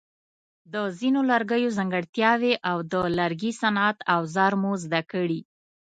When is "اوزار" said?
4.15-4.53